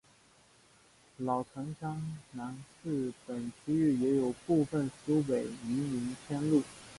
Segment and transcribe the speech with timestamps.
[1.17, 6.63] 老城厢南市等区域也有部分苏北移民迁入。